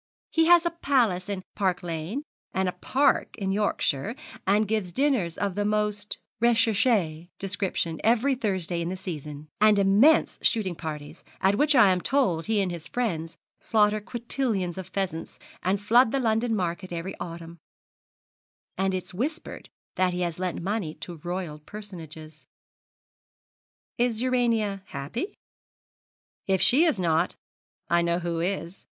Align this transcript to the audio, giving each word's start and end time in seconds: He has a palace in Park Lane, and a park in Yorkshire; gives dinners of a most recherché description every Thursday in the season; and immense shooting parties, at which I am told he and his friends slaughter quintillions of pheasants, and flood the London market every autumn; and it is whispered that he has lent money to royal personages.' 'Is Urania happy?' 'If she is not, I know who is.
He 0.31 0.45
has 0.47 0.65
a 0.65 0.71
palace 0.71 1.29
in 1.29 1.43
Park 1.53 1.83
Lane, 1.83 2.23
and 2.55 2.67
a 2.67 2.71
park 2.71 3.37
in 3.37 3.51
Yorkshire; 3.51 4.15
gives 4.65 4.91
dinners 4.91 5.37
of 5.37 5.55
a 5.59 5.63
most 5.63 6.17
recherché 6.41 7.29
description 7.37 8.01
every 8.03 8.33
Thursday 8.33 8.81
in 8.81 8.89
the 8.89 8.97
season; 8.97 9.47
and 9.59 9.77
immense 9.77 10.39
shooting 10.41 10.73
parties, 10.73 11.23
at 11.39 11.53
which 11.53 11.75
I 11.75 11.91
am 11.91 12.01
told 12.01 12.47
he 12.47 12.61
and 12.61 12.71
his 12.71 12.87
friends 12.87 13.37
slaughter 13.59 14.01
quintillions 14.01 14.75
of 14.79 14.87
pheasants, 14.87 15.37
and 15.61 15.79
flood 15.79 16.11
the 16.11 16.17
London 16.19 16.55
market 16.55 16.91
every 16.91 17.13
autumn; 17.19 17.59
and 18.79 18.95
it 18.95 19.03
is 19.03 19.13
whispered 19.13 19.69
that 19.97 20.13
he 20.13 20.21
has 20.21 20.39
lent 20.39 20.63
money 20.63 20.95
to 20.95 21.17
royal 21.23 21.59
personages.' 21.59 22.47
'Is 23.99 24.19
Urania 24.19 24.81
happy?' 24.87 25.35
'If 26.47 26.59
she 26.59 26.85
is 26.85 26.99
not, 26.99 27.35
I 27.87 28.01
know 28.01 28.17
who 28.17 28.39
is. 28.39 28.87